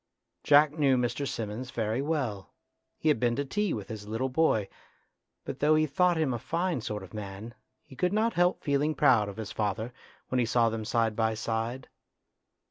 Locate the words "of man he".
7.03-7.95